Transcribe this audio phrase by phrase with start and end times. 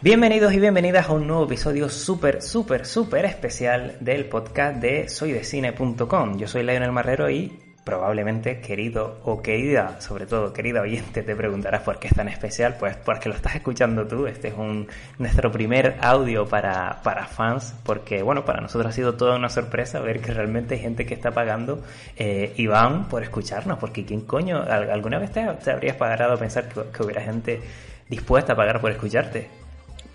[0.00, 6.38] Bienvenidos y bienvenidas a un nuevo episodio súper, súper, súper especial del podcast de soydecine.com.
[6.38, 7.52] Yo soy Lionel Marrero y
[7.82, 12.76] probablemente querido o querida, sobre todo querida oyente, te preguntarás por qué es tan especial.
[12.78, 14.28] Pues porque lo estás escuchando tú.
[14.28, 14.86] Este es un,
[15.18, 19.98] nuestro primer audio para, para fans, porque bueno, para nosotros ha sido toda una sorpresa
[19.98, 21.82] ver que realmente hay gente que está pagando
[22.16, 24.62] eh, y van por escucharnos, porque ¿quién coño?
[24.62, 27.60] ¿Alguna vez te, habrías pagado a pensar que hubiera gente
[28.08, 29.57] dispuesta a pagar por escucharte?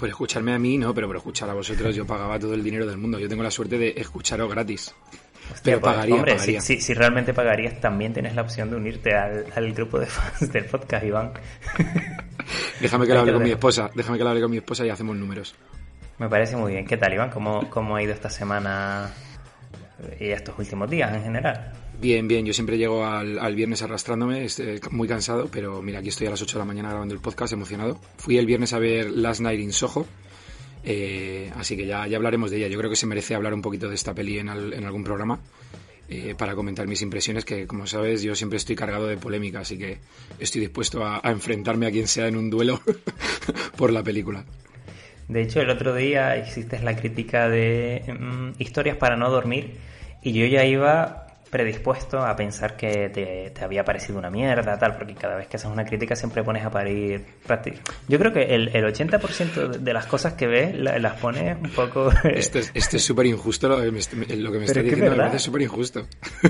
[0.04, 2.86] Por escucharme a mí, no, pero por escuchar a vosotros yo pagaba todo el dinero
[2.86, 3.20] del mundo.
[3.20, 4.94] Yo tengo la suerte de escucharos gratis.
[5.64, 10.02] pero pues, pagaría, hombre, Si, realmente pagarías, también tienes la opción de unirte al, grupo
[10.02, 11.31] de fans del podcast, Iván.
[12.81, 14.90] déjame que lo hable con mi esposa, déjame que lo hable con mi esposa y
[14.90, 15.56] hacemos números.
[16.18, 16.86] Me parece muy bien.
[16.86, 17.30] ¿Qué tal, Iván?
[17.30, 19.09] ¿Cómo, cómo ha ido esta semana
[20.20, 21.72] y estos últimos días en general?
[21.99, 26.27] Bien, bien, yo siempre llego al, viernes arrastrándome, estoy muy cansado, pero mira, aquí estoy
[26.27, 28.00] a las 8 de la mañana grabando el podcast, emocionado.
[28.17, 30.05] Fui el viernes a ver Last Night in Soho,
[30.83, 32.67] eh, así que ya, ya hablaremos de ella.
[32.67, 35.39] Yo creo que se merece hablar un poquito de esta peli en, algún programa
[36.09, 39.78] eh, para comentar mis impresiones, que como sabes yo siempre estoy cargado de polémica, así
[39.78, 40.00] que
[40.39, 42.81] estoy dispuesto a, enfrentarme a quien sea en un duelo
[43.78, 44.44] por la película.
[45.30, 49.78] De hecho, el otro día hiciste la crítica de mm, historias para no dormir
[50.22, 55.14] y yo ya iba predispuesto a pensar que te, había parecido una mierda, tal, porque
[55.14, 57.24] cada vez que haces una crítica siempre pones a parir...
[58.08, 62.12] Yo creo que el, el 80% de las cosas que ves las pones un poco...
[62.24, 66.08] Esto es súper injusto lo, que me está diciendo, me parece súper injusto.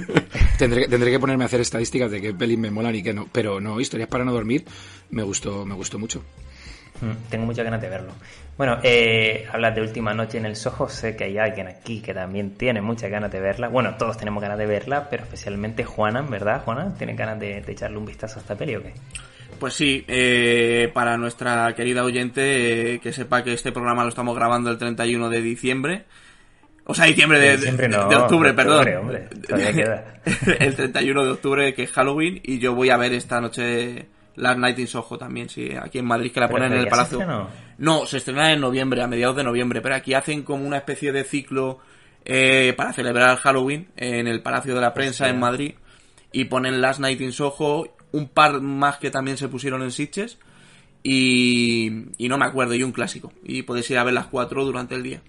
[0.57, 3.27] tendré, tendré que ponerme a hacer estadísticas de qué pelis me molan y qué no,
[3.29, 4.63] pero no, historias para no dormir
[5.09, 6.23] me gustó, me gustó mucho.
[7.03, 8.13] Mm, tengo muchas ganas de verlo.
[8.57, 10.87] Bueno, eh, hablas de Última Noche en el Soho.
[10.87, 13.67] Sé que hay alguien aquí que también tiene muchas ganas de verla.
[13.67, 16.93] Bueno, todos tenemos ganas de verla, pero especialmente Juana, ¿verdad, Juana?
[16.97, 18.93] ¿Tienes ganas de, echarle un vistazo a esta peli o qué?
[19.59, 24.35] Pues sí, eh, para nuestra querida oyente, eh, que sepa que este programa lo estamos
[24.35, 26.05] grabando el 31 de diciembre.
[26.85, 28.87] O sea, diciembre de, de, octubre, perdón.
[28.95, 30.21] Hombre, queda.
[30.59, 34.57] el 31 de octubre, que es Halloween, y yo voy a ver esta noche Last
[34.59, 37.47] Night in Soho también, sí, aquí en Madrid, que la ponen en el Palacio.
[37.77, 41.11] no, se estrena en noviembre, a mediados de noviembre, pero aquí hacen como una especie
[41.11, 41.79] de ciclo
[42.25, 45.75] eh, para celebrar Halloween en el Palacio de la Prensa en Madrid
[46.31, 50.37] y ponen Last Night in Soho, un par más que también se pusieron en Sitges
[51.03, 53.31] y, y no me acuerdo, y un clásico.
[53.43, 55.21] Y podéis ir a ver las cuatro durante el día.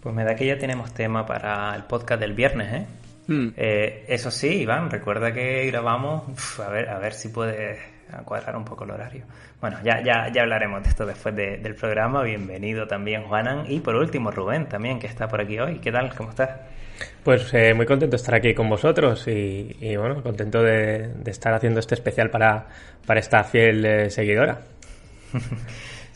[0.00, 2.86] Pues me da que ya tenemos tema para el podcast del viernes, ¿eh?
[3.26, 3.48] Hmm.
[3.56, 6.22] eh eso sí, Iván, recuerda que grabamos,
[6.60, 7.78] a ver, a ver si puedes
[8.12, 9.24] a cuadrar un poco el horario.
[9.60, 12.22] Bueno, ya, ya, ya hablaremos de esto después del programa.
[12.22, 13.64] Bienvenido también, Juanan.
[13.70, 15.78] Y por último, Rubén también, que está por aquí hoy.
[15.78, 16.14] ¿Qué tal?
[16.14, 16.50] ¿Cómo estás?
[17.22, 21.80] Pues eh, muy contento de estar aquí con vosotros y, bueno, contento de, estar haciendo
[21.80, 22.66] este especial para,
[23.06, 24.58] para esta fiel eh, seguidora.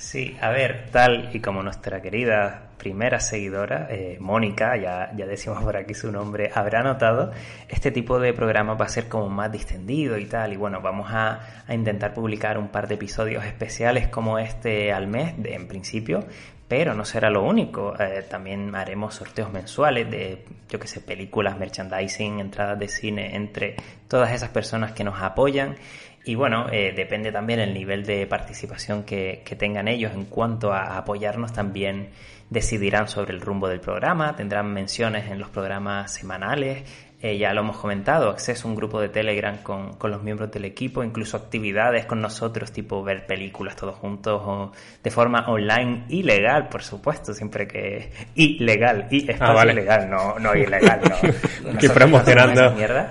[0.02, 5.62] Sí, a ver, tal y como nuestra querida primera seguidora, eh, Mónica, ya, ya decimos
[5.62, 7.30] por aquí su nombre, habrá notado,
[7.68, 10.52] este tipo de programa va a ser como más distendido y tal.
[10.52, 15.34] Y bueno, vamos a, intentar publicar un par de episodios especiales como este al mes,
[15.44, 16.24] en principio,
[16.66, 17.94] pero no será lo único.
[18.00, 23.76] Eh, también haremos sorteos mensuales de, yo que sé, películas, merchandising, entradas de cine, entre
[24.08, 25.76] todas esas personas que nos apoyan.
[26.24, 30.72] Y bueno, eh, depende también el nivel de participación que, que, tengan ellos en cuanto
[30.72, 32.10] a apoyarnos también
[32.48, 36.84] decidirán sobre el rumbo del programa, tendrán menciones en los programas semanales,
[37.22, 40.50] eh, ya lo hemos comentado, acceso a un grupo de Telegram con, con, los miembros
[40.50, 44.72] del equipo, incluso actividades con nosotros, tipo ver películas todos juntos o
[45.04, 50.52] de forma online ilegal, por supuesto, siempre que ilegal y ah, espacio legal, no, no
[50.56, 51.78] ilegal, no.
[51.78, 52.72] que promocionando.
[52.72, 53.08] Mierda.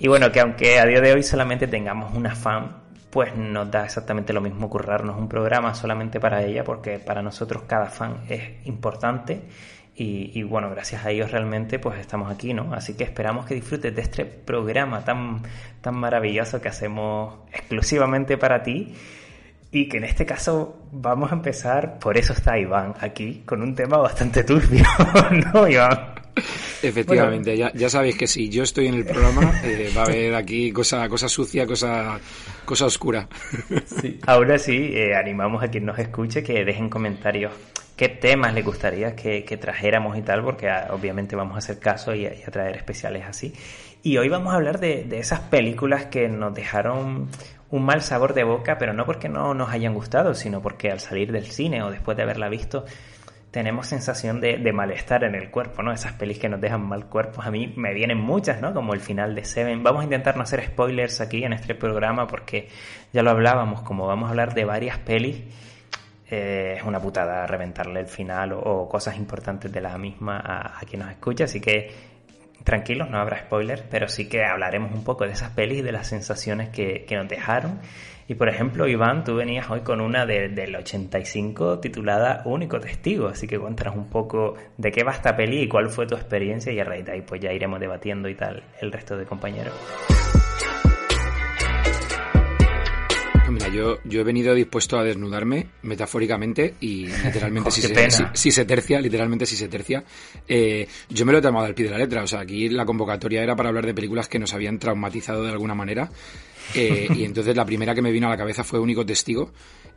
[0.00, 2.78] Y bueno, que aunque a día de hoy solamente tengamos una fan,
[3.10, 7.62] pues nos da exactamente lo mismo currarnos un programa solamente para ella, porque para nosotros
[7.68, 9.42] cada fan es importante
[10.02, 12.72] y, bueno, gracias a ellos realmente pues estamos aquí, ¿no?
[12.72, 15.42] Así que esperamos que disfrutes de este programa tan,
[15.82, 18.94] tan maravilloso que hacemos exclusivamente para ti.
[19.72, 23.74] y que en este caso vamos a empezar, por eso está Iván aquí, con un
[23.74, 24.84] tema bastante turbio,
[25.52, 26.14] ¿no, Iván?
[26.82, 30.34] Efectivamente, ya, ya, sabéis que si yo estoy en el programa, eh, va a haber
[30.34, 32.18] aquí cosa, cosa sucia, cosa,
[32.64, 33.28] cosa oscura.
[34.26, 37.52] Ahora sí, eh, animamos a quien nos escuche que dejen comentarios
[38.00, 42.14] qué temas les gustaría que, trajéramos y tal, porque ah, obviamente vamos a hacer caso
[42.14, 43.52] y, a traer especiales así.
[44.02, 47.28] Y hoy vamos a hablar de, de esas películas que nos dejaron
[47.68, 50.98] un mal sabor de boca, pero no porque no nos hayan gustado, sino porque al
[50.98, 52.86] salir del cine o después de haberla visto,
[53.50, 55.92] tenemos sensación de, malestar en el cuerpo, ¿no?
[55.92, 57.42] Esas pelis que nos dejan mal cuerpo.
[57.42, 58.72] A mí me vienen muchas, ¿no?
[58.72, 59.82] Como el final de Seven.
[59.82, 62.68] Vamos a intentar no hacer spoilers aquí en este programa porque
[63.12, 65.42] ya lo hablábamos, como vamos a hablar de varias pelis,
[66.30, 71.02] eh, es una putada reventarle el final o, cosas importantes de la misma a, quien
[71.02, 71.44] nos escucha.
[71.44, 71.90] Así que
[72.64, 75.92] tranquilos, no habrá spoilers, pero sí que hablaremos un poco de esas pelis y de
[75.92, 77.80] las sensaciones que, que nos dejaron
[78.30, 83.26] y por ejemplo, Iván, tú venías hoy con una de, del 85 titulada Único Testigo,
[83.26, 86.72] así que cuéntanos un poco de qué va esta peli y cuál fue tu experiencia
[86.72, 89.74] y a raíz de ahí pues ya iremos debatiendo y tal el resto de compañeros.
[93.74, 99.00] Yo, yo he venido dispuesto a desnudarme metafóricamente y literalmente si, se, si, se, tercia,
[99.00, 100.04] literalmente si se tercia.
[100.46, 102.84] Eh, yo me lo he tomado al pie de la letra, o sea, aquí la
[102.84, 106.10] convocatoria era para hablar de películas que nos habían traumatizado de alguna manera
[106.74, 109.50] eh, y entonces la primera que me vino a la cabeza fue Único Testigo.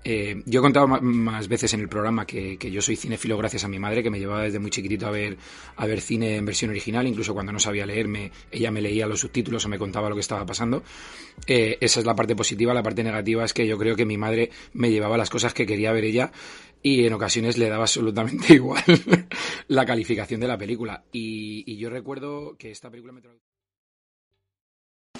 [0.03, 3.67] Eh, yo he contado más veces en el programa que, yo soy cinéfilo gracias a
[3.67, 5.38] mi madre, que me llevaba desde muy chiquitito a ver,
[5.75, 9.21] a ver cine en versión original, incluso cuando no sabía leerme, ella me leía los
[9.21, 10.83] subtítulos o me contaba lo que estaba pasando.
[11.47, 12.73] Eh, esa es la parte positiva.
[12.73, 15.65] La parte negativa es que yo creo que mi madre me llevaba las cosas que
[15.65, 16.31] quería ver ella
[16.81, 18.83] y en ocasiones le daba absolutamente igual
[19.67, 21.03] la calificación de la película.
[21.11, 23.21] Y, y yo recuerdo que esta película me